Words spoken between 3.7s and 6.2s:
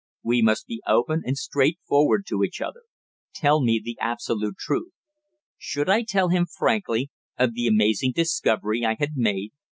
the absolute truth." Should I